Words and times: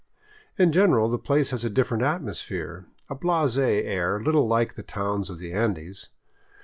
In 0.57 0.71
general 0.71 1.09
the 1.11 1.19
place 1.19 1.51
has 1.51 1.63
a 1.63 1.69
different 1.69 2.01
atmos 2.01 2.43
phere, 2.43 2.87
a 3.07 3.13
blase 3.13 3.55
air 3.59 4.19
little 4.19 4.47
like 4.47 4.73
the 4.73 4.81
towns 4.81 5.29
of 5.29 5.37
the 5.37 5.51
Andes. 5.53 6.09